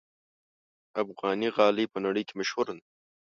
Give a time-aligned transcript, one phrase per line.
[1.01, 2.83] افغاني غالۍ په نړۍ کې مشهوره ده.